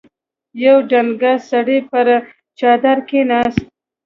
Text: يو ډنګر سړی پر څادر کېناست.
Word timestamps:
يو 0.63 0.77
ډنګر 0.89 1.37
سړی 1.49 1.79
پر 1.89 2.07
څادر 2.57 2.97
کېناست. 3.09 3.63